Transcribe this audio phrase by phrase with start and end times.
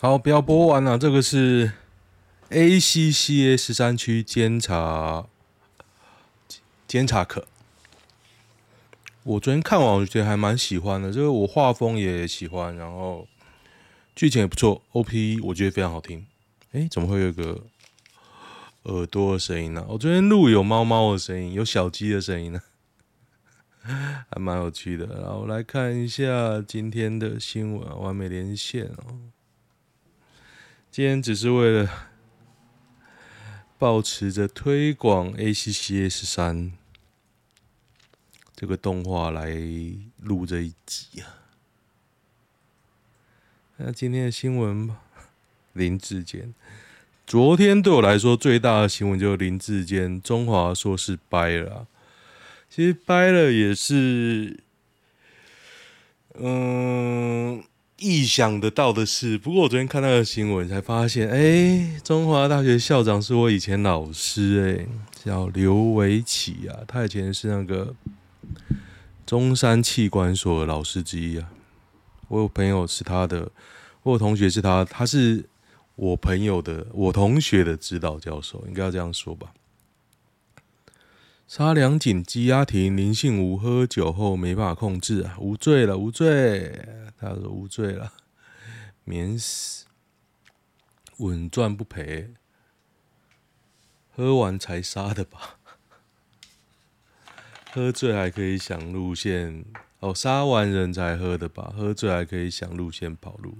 [0.00, 0.96] 好，不要播完了。
[0.96, 1.72] 这个是
[2.50, 5.26] ACCA 十三区监察
[6.86, 7.48] 监察课。
[9.24, 11.12] 我昨天看完，我觉得还蛮喜欢的。
[11.12, 13.26] 这个我画风也喜欢，然后
[14.14, 14.80] 剧情也不错。
[14.92, 16.24] OP 我觉得非常好听。
[16.70, 17.64] 哎，怎么会有一个
[18.84, 19.84] 耳朵的声音呢？
[19.88, 22.60] 我昨天录有猫猫的声音，有小鸡的声音呢，
[23.82, 25.06] 还蛮有趣的。
[25.20, 29.32] 然后来看一下今天的新闻，完美连线哦。
[30.90, 31.88] 今天只是为了
[33.78, 36.72] 保持着推广 A C C S 三
[38.56, 39.54] 这个动画来
[40.18, 41.36] 录这一集啊。
[43.76, 45.02] 那今天的新闻吧，
[45.74, 46.52] 林志坚。
[47.24, 51.86] 昨天对我来说最大的新闻就是林志坚中华硕士掰了。
[52.68, 54.58] 其实掰了也是，
[56.34, 57.62] 嗯。
[57.98, 64.86] 意想得到的事，不过我昨天看那个新闻才发现，哎，中华大学校长是我以前老师，哎，
[65.24, 67.92] 叫刘维奇啊，他以前是那个
[69.26, 71.50] 中山器官所的老师之一啊。
[72.28, 73.50] 我有朋友是他的，
[74.04, 75.48] 我有同学是他，他是
[75.96, 79.52] 我朋友的，我同学的指导教授，应该要这样说吧。
[81.48, 86.86] 杀良锦羁押庭，林信吾喝酒后没办法控制啊，无罪了，无罪。
[87.18, 88.12] 他说无罪了，
[89.04, 89.86] 免死，
[91.16, 92.34] 稳赚不赔。
[94.14, 95.56] 喝完才杀的吧？
[97.72, 99.64] 喝醉还可以想路线
[100.00, 101.72] 哦，杀完人才喝的吧？
[101.74, 103.56] 喝醉还可以想路线跑路，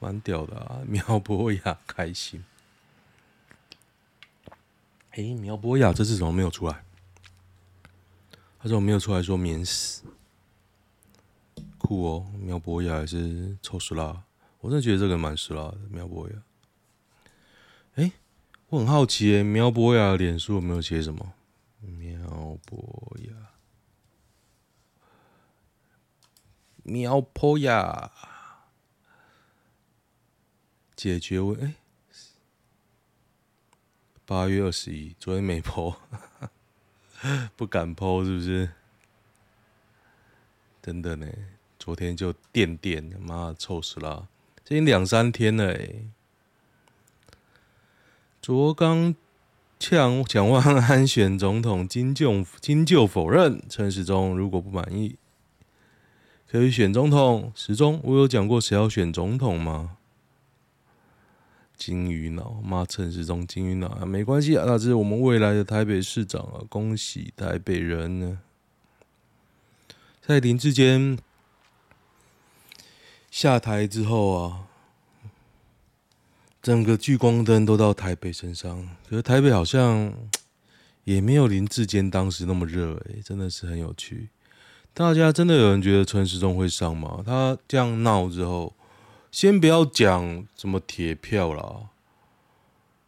[0.00, 0.80] 蛮屌的啊！
[0.88, 2.42] 苗博雅开心。
[5.16, 6.84] 哎、欸，苗博雅这次怎么没有出来？
[8.58, 10.02] 他怎么没有出来说免死？
[11.78, 14.24] 酷哦，苗博雅还是臭死啦！
[14.58, 15.78] 我真的觉得这个蛮死啦的。
[15.88, 16.34] 苗博雅，
[17.94, 18.10] 哎、
[18.70, 21.32] 我很好奇诶，苗博雅的脸书有没有写什么？
[21.78, 23.32] 苗博雅，
[26.82, 28.10] 苗博雅，
[30.96, 31.74] 解决问哎。
[34.26, 35.94] 八月二十一，昨天没剖
[37.56, 38.70] 不敢剖是不是？
[40.80, 41.26] 真的呢，
[41.78, 44.28] 昨天就电电，妈臭死了，
[44.66, 45.90] 已经两三天了哎。
[48.40, 49.14] 卓刚
[49.78, 53.62] 呛蒋万安选总统，金就金就否认。
[53.68, 55.16] 陈时中如果不满意，
[56.46, 57.52] 可以选总统。
[57.54, 59.98] 时中，我有讲过谁要选总统吗？
[61.76, 68.38] 金鱼脑，妈陈时中金鱼脑啊，没关系啊，那这是我们未来的台北市长啊，恭喜台北人呢。
[70.22, 71.18] 在林志坚
[73.30, 74.66] 下台之后啊，
[76.62, 80.14] 整个聚光灯都到台北身上，可是台北好像
[81.02, 84.30] 也没有林志坚当时那么热哎，真的是很有趣。
[84.94, 87.22] 大家真的有人觉得陈时中会上吗？
[87.26, 88.72] 他这样闹之后。
[89.34, 91.88] 先不要讲什么铁票啦。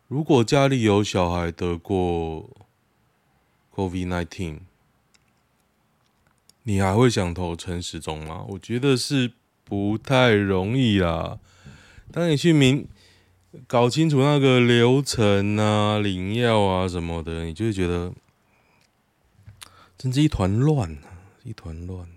[0.09, 2.51] 如果家里有小孩得过
[3.73, 4.59] COVID-19，
[6.65, 8.45] 你还会想投陈时中吗？
[8.49, 11.39] 我觉得是不太容易啦。
[12.11, 12.89] 当你去明
[13.69, 18.13] 搞清楚那个流程啊、领药啊什么的，你就会觉得
[19.97, 22.16] 真是一团乱啊，一团乱。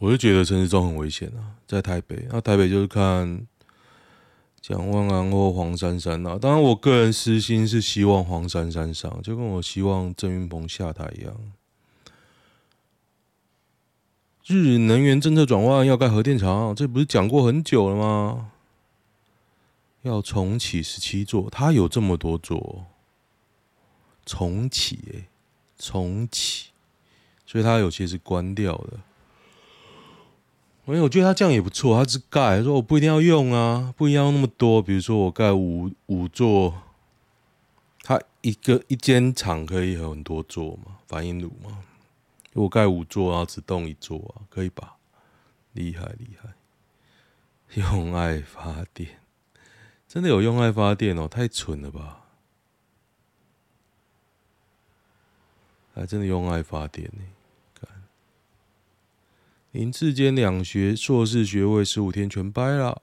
[0.00, 3.46] 我就觉得陈时中很危险啊，在台北，那台北就是看
[4.58, 6.38] 蒋万安或黄珊珊啊。
[6.40, 11.36] 当然，我个人私心是希望黄珊珊上，就跟我希望郑云鹏下台一样。
[14.46, 18.52] 日能源政策转弯，要盖核电厂，这不是讲过很久了吗？
[20.00, 22.86] 要重启十七座，它有这么多座，
[24.24, 25.26] 重启诶，
[25.78, 26.70] 重启。
[27.44, 28.98] 所以它有些是关掉的。
[30.90, 34.82] 因为我觉得它这样也不错，它是盖，说我不一定要用啊，不一定要用那么多。
[34.82, 36.74] 比如说我盖五五座，
[38.02, 41.78] 它一个一间厂可以有很多座嘛，反应炉嘛。
[42.54, 44.96] 我盖五座，然后只动一座啊，可以吧？
[45.72, 46.48] 厉害厉害，
[47.74, 49.20] 用爱发电，
[50.08, 52.24] 真的有用爱发电哦，太蠢了吧？
[55.94, 57.22] 还真的用爱发电呢。
[59.72, 63.02] 林志坚两学硕士学位十五天全掰了，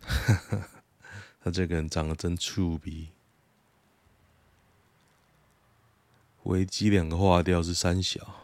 [1.40, 3.08] 他这个人长得真粗鄙。
[6.42, 8.34] 维基两个划掉是三小，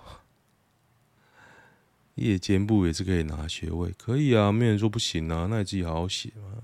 [2.15, 6.63] 夜间部也是可以拿学位，可以啊，没人说不行啊，那你自己好好写嘛。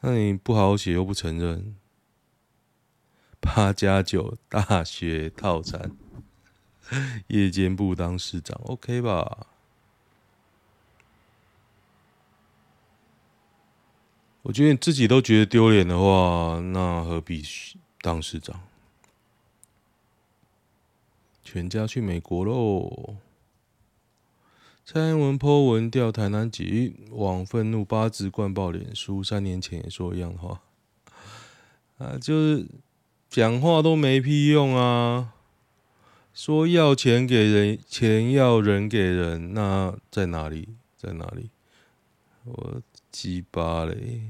[0.00, 1.76] 那你不好好写又不承认，
[3.40, 5.96] 八加九大学套餐。
[7.28, 9.46] 夜间部当市长，OK 吧？
[14.42, 17.42] 我觉得你自己都觉得丢脸的话，那何必
[18.02, 18.60] 当市长？
[21.42, 23.16] 全家去美国喽！
[24.84, 30.60] 蔡英文 po 文调台南籍网愤怒八字灌爆脸书，三年前也说一样的话，
[31.96, 32.66] 啊，就是
[33.30, 35.32] 讲话都没屁用啊！
[36.34, 40.68] 说要钱给人，钱要人给人，那在哪里？
[40.96, 41.48] 在哪里？
[42.42, 42.82] 我
[43.12, 44.22] 鸡巴嘞！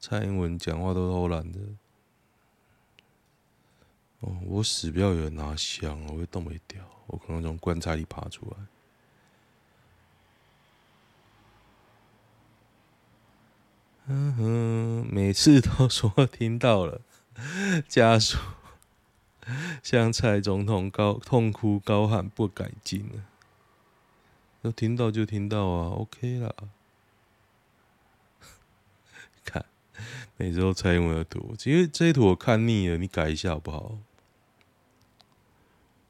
[0.00, 1.58] 蔡英文讲话都偷懒的。
[4.20, 8.56] 哦，我死不要有拿香，我会动没掉，我可能从棺材里爬出来。
[14.06, 17.00] 嗯哼，每次都说听到了，
[17.88, 18.38] 家属。
[19.82, 23.24] 向蔡总统高痛哭高喊不改进了，
[24.62, 26.54] 都听到就听到啊，OK 啦。
[29.44, 29.64] 看，
[30.36, 33.98] 每周蔡英文的图，其实这一图我看腻了，你改一下好不好？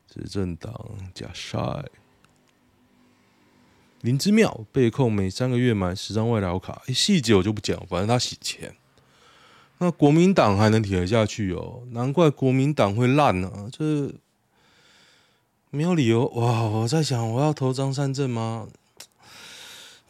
[0.09, 1.85] 执政党假赛，
[4.01, 8.75] 林之妙被控每三个月买十张外劳卡，哎，细节我就不讲，反正他洗钱。
[9.83, 11.85] 那国民党还能挺得下去哦？
[11.93, 14.13] 难怪国民党会烂呢、啊，这
[15.71, 16.65] 没有理由哇！
[16.65, 18.69] 我在想，我要投张善政吗？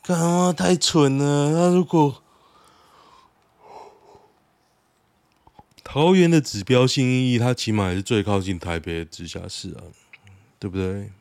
[0.02, 1.52] 干嘛太蠢了？
[1.52, 2.20] 那如果
[5.84, 9.82] 桃园的指标性意义，它起码也是最靠近台北直辖市啊，
[10.58, 11.12] 对不对？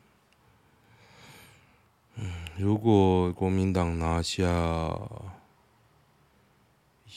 [2.16, 4.44] 嗯，如果国民党拿下。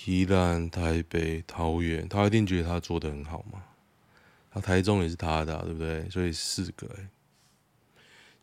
[0.06, 3.64] 宜兰、台北、桃园，他一定觉得他做得很好嘛？
[4.52, 6.10] 他台中也是他的、对不对？
[6.10, 7.08] 所以四个哎，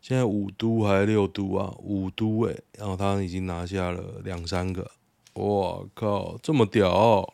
[0.01, 1.73] 现在五都还六都啊？
[1.79, 4.91] 五都哎，然后他已经拿下了两三个，
[5.35, 7.33] 哇靠，这么屌、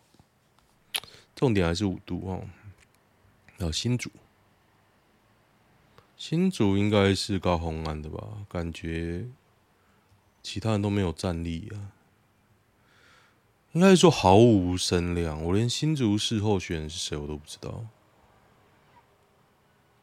[1.36, 2.44] 重点还是五都哦，
[3.58, 4.12] 然后新竹，
[6.18, 8.46] 新竹应该是高虹安的吧？
[8.50, 9.26] 感觉
[10.44, 11.97] 其他人都没有战力啊。
[13.78, 17.86] 应该说毫无声量，我连新竹市候选人是谁我都不知道，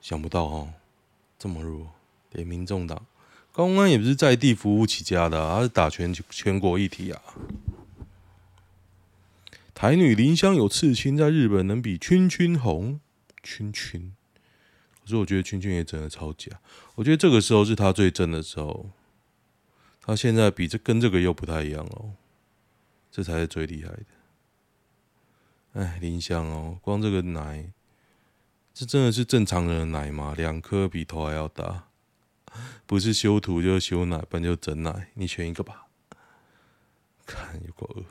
[0.00, 0.75] 想不到哦，
[1.37, 1.88] 这么弱，
[2.31, 3.04] 连民众党
[3.50, 7.21] 高安也不是在地服务起家的、啊，他是打全全国议题啊。
[9.75, 13.00] 台女林香有刺青，在日本能比圈圈红？
[13.43, 14.12] 圈圈，
[15.02, 16.61] 可是我觉得圈圈也真的超假，
[16.95, 18.87] 我觉得这个时候是他最真的时候，
[20.00, 22.12] 他现在比这跟这个又不太一样哦。
[23.14, 24.06] 这才是最厉害的，
[25.75, 27.73] 哎，林香哦，光这个奶，
[28.73, 30.35] 这真的是正常人的奶吗？
[30.37, 31.87] 两颗比头还要大，
[32.87, 35.87] 不是修图就是修奶，不然就整奶，你选一个吧。
[37.25, 38.04] 看有够饿。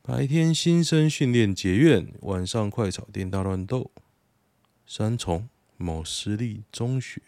[0.00, 3.90] 白天新生训练结怨，晚上快炒店大乱斗。
[4.86, 7.20] 三重某私立中学。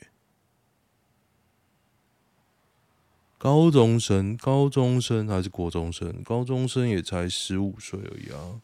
[3.47, 6.21] 高中生，高中生还是国中生？
[6.25, 8.61] 高中生也才十五岁而已啊！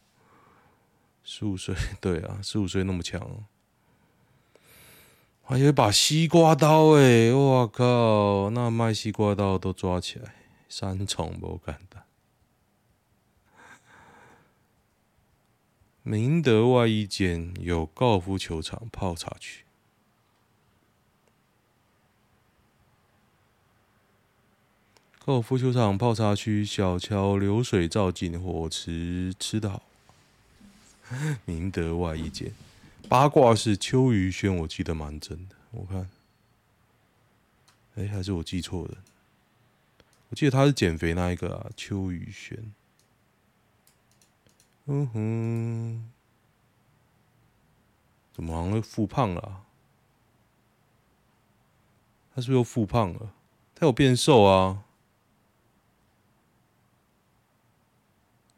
[1.23, 3.45] 十五岁， 对啊，十五岁那么强，
[5.41, 7.33] 还有一把西瓜刀诶、欸！
[7.33, 10.35] 我靠，那卖西瓜刀都抓起来，
[10.67, 12.03] 三重不简单。
[16.01, 19.62] 明德外一间有高尔夫球场泡茶区。
[25.25, 29.81] 高尔夫球场、泡茶区、小桥流水照进，火池吃得好。
[31.45, 32.51] 明德外一间，
[33.07, 35.55] 八卦是邱宇轩，我记得蛮真的。
[35.71, 36.09] 我看，
[37.95, 38.97] 哎、还是我记错了？
[40.27, 42.73] 我记得他是减肥那一个啊，邱宇轩。
[44.87, 46.11] 嗯哼，
[48.33, 49.63] 怎么好像又复胖了、啊？
[52.35, 53.31] 他是不是又复胖了？
[53.73, 54.83] 他有变瘦啊？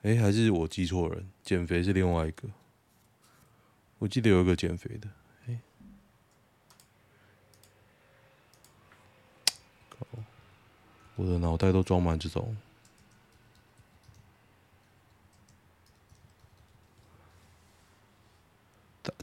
[0.05, 1.27] 哎、还是我记错人？
[1.43, 2.47] 减肥是另外一个。
[3.97, 5.09] 我记得有一个减肥的。
[5.47, 5.59] 哎、
[11.15, 12.55] 我的脑袋都装满这种。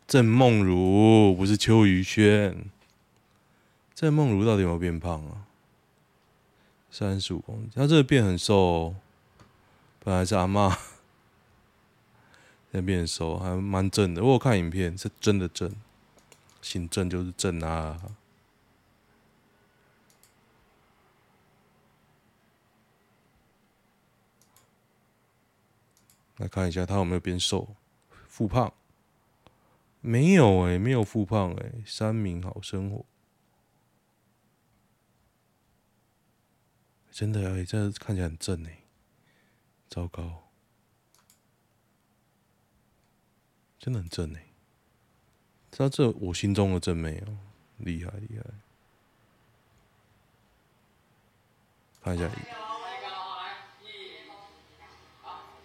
[0.08, 2.64] 郑梦如不是邱于轩。
[3.94, 5.46] 郑梦如到底有没有变胖啊？
[6.90, 8.96] 三十五公斤，他这个变很瘦哦。
[10.04, 10.70] 本来是阿嬷，
[12.72, 14.24] 现在变瘦，还蛮正的。
[14.24, 15.72] 我有看影片，是真的正，
[16.60, 18.16] 姓正就是正啊。
[26.38, 27.76] 来看一下他有没有变瘦，
[28.26, 28.74] 复胖？
[30.00, 31.84] 没有诶、欸，没有复胖诶、欸。
[31.86, 33.04] 三明好生活。
[37.12, 38.81] 真的哎，这看起来很正哎，
[39.92, 40.44] 糟糕，
[43.78, 44.46] 真的很正哎，
[45.70, 47.36] 他这我心中的正妹哦，
[47.76, 48.44] 厉害厉害，
[52.02, 52.30] 看一下，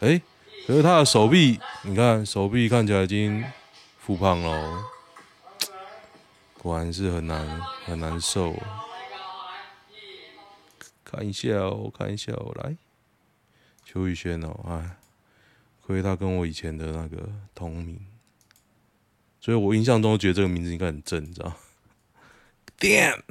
[0.01, 0.21] 哎，
[0.67, 3.41] 可是他的手臂，你看手臂看起来已经
[3.97, 4.83] 复胖了，
[6.61, 8.53] 果然是很难很难受。
[11.05, 12.75] 看一下哦，看一下哦，来，
[13.89, 14.97] 邱宇轩哦，哎，
[15.81, 18.05] 亏他跟我以前的那个同名，
[19.39, 21.53] 所以我印象中觉得这个名字应该很正，你知道？
[22.77, 23.21] Damn！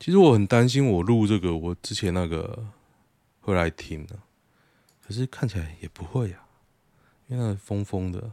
[0.00, 2.66] 其实我很担心我录这个，我之前那个
[3.40, 4.18] 会来听的，
[5.06, 6.44] 可是看起来也不会啊，
[7.28, 8.32] 因为那疯疯的，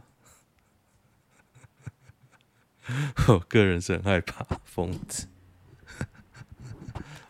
[3.28, 5.28] 我个人是很害怕疯子。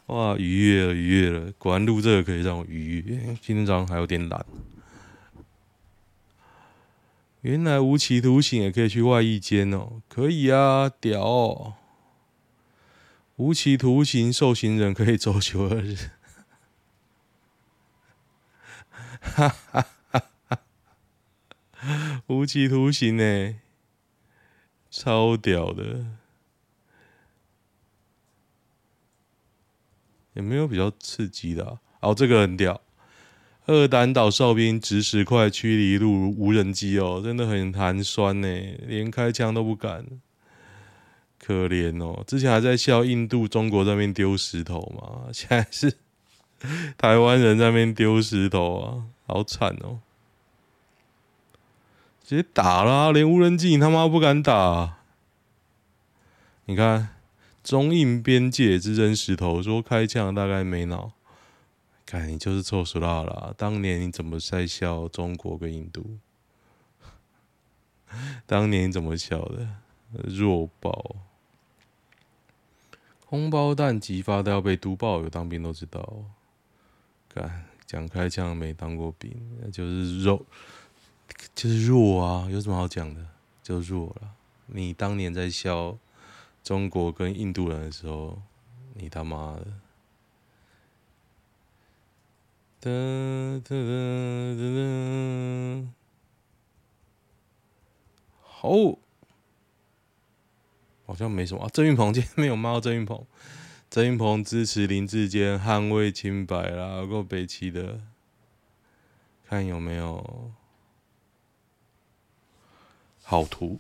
[0.07, 1.53] 哇，愉悦了，愉悦了！
[1.53, 3.37] 果然录这个可以让我愉悦。
[3.41, 4.45] 今天早上还有点懒。
[7.41, 11.75] 原来无期徒刑也可以去外役监哦，可以啊，屌哦！
[13.37, 15.97] 无期徒刑受刑人可以周休二日，
[19.21, 20.61] 哈哈哈哈！
[22.29, 23.57] 无期徒刑呢，
[24.91, 26.07] 超屌的。
[30.35, 31.79] 也没有比较刺激的啊？
[32.01, 32.81] 哦，这个很屌！
[33.67, 38.47] 二胆岛哨兵掷石块驱离路无人机哦，真的很寒酸呢，
[38.87, 40.05] 连开枪都不敢，
[41.39, 42.23] 可怜哦。
[42.27, 45.97] 之前还在笑印度、中国在那边丢石头嘛， 现在是
[46.99, 50.01] 台湾人在那边丢石头啊，好惨哦！
[52.23, 54.99] 直接打啦，连无人机你他妈不敢打，
[56.67, 57.09] 你看。
[57.65, 61.13] 中印边界之扔石头，说开枪大概没脑，
[62.05, 63.55] 看你就是臭死啦啦！
[63.57, 66.19] 当年你怎么在笑中国跟印度？
[68.45, 69.67] 当年你怎么笑的？
[70.13, 71.17] 弱爆！
[73.25, 76.23] 空包弹击发都要被毒爆，有当兵都知道。
[77.31, 79.35] 看讲开枪没当过兵，
[79.73, 80.45] 就是弱，
[81.55, 82.47] 就是弱啊！
[82.51, 83.27] 有什么好讲的？
[83.63, 84.35] 就弱了。
[84.67, 85.97] 你当年在笑。
[86.65, 88.41] 中国跟印度人的时候，
[88.95, 89.67] 你他妈的！
[92.81, 92.91] 哒
[93.61, 95.89] 哒哒哒哒，
[98.43, 98.71] 好，
[101.05, 101.69] 好像没什么啊。
[101.71, 103.27] 郑云鹏今天没有骂到郑云鹏，
[103.91, 108.01] 郑云鹏支持林志坚捍卫清白啦，够北齐的，
[109.47, 110.51] 看有没有
[113.23, 113.79] 好图。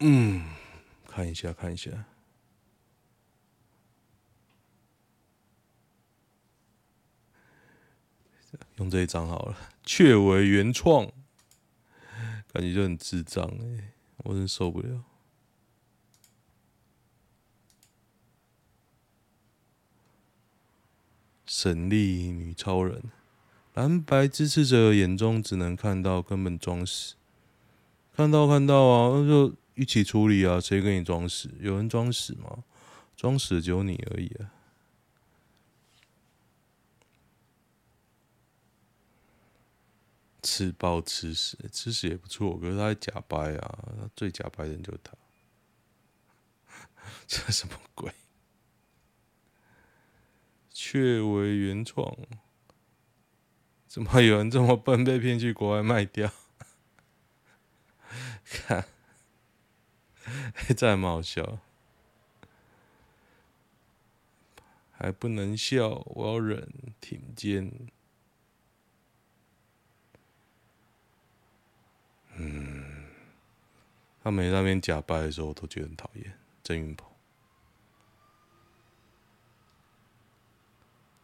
[0.00, 0.44] 嗯，
[1.08, 1.90] 看一下，看一下，
[8.76, 11.10] 用这一张好了，确为原创，
[12.52, 15.02] 感觉就很智障哎，我真受不了。
[21.44, 23.02] 神力女超人，
[23.74, 27.16] 蓝白支持者眼中只能看到根本装死，
[28.14, 29.56] 看到看到啊，那就。
[29.78, 30.60] 一起处理啊！
[30.60, 31.48] 谁跟你装死？
[31.60, 32.64] 有人装死吗？
[33.16, 34.50] 装死只有你而已啊！
[40.42, 44.10] 吃包吃屎，吃屎也不错，可是他假掰啊！
[44.16, 45.12] 最假掰的人就是他，
[47.28, 48.12] 这什么鬼？
[50.72, 52.16] 确为原创，
[53.86, 56.30] 怎么有人这么笨，被骗去国外卖掉？
[58.44, 58.86] 看，
[60.76, 61.58] 这还蛮好笑，
[64.92, 66.68] 还不能笑，我要忍，
[67.00, 67.72] 挺肩。
[72.36, 73.06] 嗯，
[74.22, 76.38] 他每在那边假掰的时候，我都觉得很讨厌。
[76.62, 77.08] 郑云鹏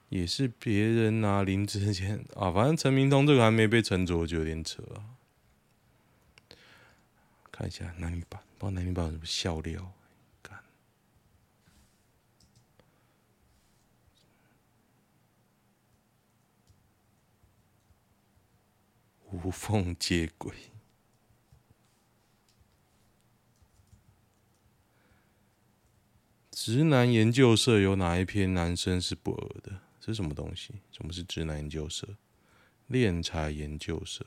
[0.08, 5.10] 也是别人拿林志坚啊，反正陈明通这个还没被沉着，就有点扯啊。
[7.52, 9.92] 看一下男女版，道男女版有什么笑料。
[19.42, 20.54] 无缝接轨。
[26.52, 29.80] 直男研究社有哪一篇男生是不二的？
[30.00, 30.74] 是什么东西？
[30.92, 32.16] 什么是直男研究社？
[32.88, 34.24] 敛财研究社。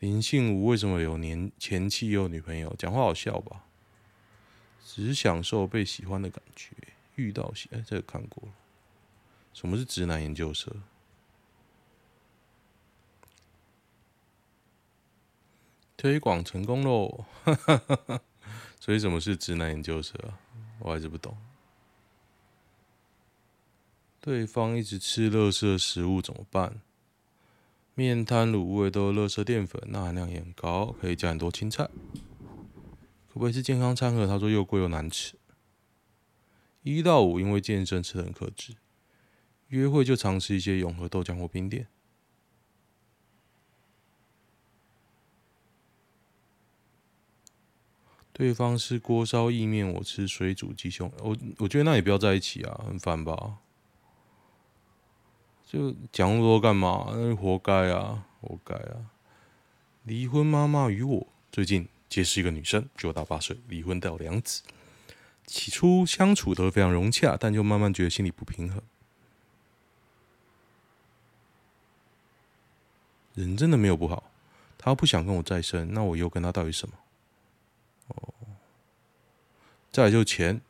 [0.00, 2.74] 林信吾为什么有年前妻又有女朋友？
[2.78, 3.64] 讲话好笑吧？
[4.84, 6.74] 只享受被喜欢的感觉。
[7.16, 8.54] 遇到喜，哎，这个看过了。
[9.52, 10.74] 什么是直男研究社？
[15.98, 17.26] 推广成功喽！
[18.80, 20.40] 所以什么是直男研究社啊？
[20.78, 21.36] 我还是不懂。
[24.18, 26.80] 对方一直吃垃圾食物怎么办？
[27.94, 31.88] 面摊卤味都有垃圾淀粉，钠含量也很高，可以加很多青菜。
[33.28, 34.26] 可不可以是健康餐盒？
[34.26, 35.36] 他说又贵又难吃。
[36.82, 38.74] 一到五因为健身吃得很克制，
[39.68, 41.86] 约会就常吃一些永和豆浆或冰店。
[48.32, 51.12] 对方吃锅烧意面，我吃水煮鸡胸。
[51.22, 53.58] 我我觉得那也不要在一起啊，很烦吧？
[55.70, 57.12] 就讲那么多干嘛？
[57.14, 59.06] 那活该啊，活该啊！
[60.02, 64.62] 离婚妈妈与我最近结识一个女生，比我大八岁，离婚带有两子。
[65.46, 68.82] 起初相处都非常融洽，但就慢慢觉得心里不平衡。
[73.34, 74.28] 人真的没有不好，
[74.76, 76.94] 他不想跟我再生，那我又跟他到底什么？
[78.08, 78.34] 哦，
[79.92, 80.60] 再来就钱。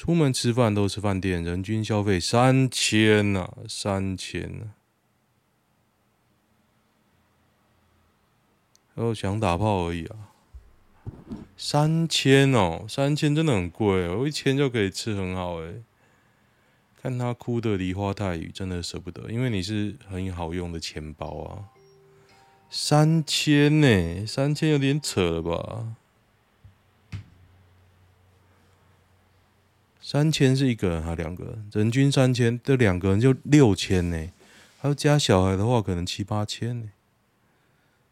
[0.00, 4.72] 出门吃饭都吃饭店，人均消费三千呐，三千呐。
[8.94, 10.32] 然后想打炮而已啊，
[11.54, 15.82] 三千哦，三千真的很贵哦，我一千就可以吃很好诶。
[17.02, 21.68] 看他哭的梨花带雨，真的舍不得，因为你是很好用的钱包啊。
[22.70, 25.96] 三千呢，三千有点扯了吧？
[30.10, 31.70] 三千是一个人还两个人？
[31.72, 34.32] 人均三千，这两个人就六千呢。
[34.80, 36.90] 还要加小孩的话，可能七八千呢。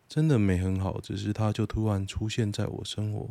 [0.09, 3.31] 真的没很好，只是他就突然出现在我生活，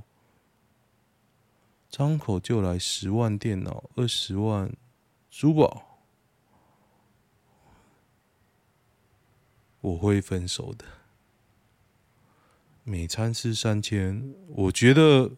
[1.89, 4.73] 张口就来十万电脑，二十万
[5.32, 6.01] 珠宝，
[9.80, 10.84] 我会分手的。
[12.84, 15.32] 每餐吃三千，我觉得。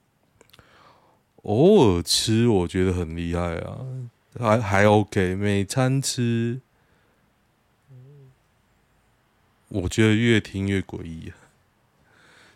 [1.43, 3.85] 偶尔吃，我觉得很厉害啊，
[4.37, 5.35] 还还 OK。
[5.35, 6.59] 每餐吃，
[9.69, 11.35] 我觉得越听越诡异啊。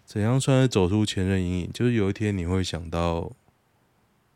[0.05, 1.71] 怎样算是走出前任阴影？
[1.73, 3.31] 就是有一天你会想到，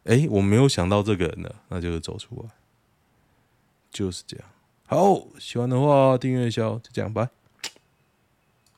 [0.06, 2.50] 哎，我没有想到这个人呢，那就是走出来，
[3.92, 4.48] 就是这样。
[4.88, 7.30] 好，喜欢的话订阅一下哦，就这样，拜。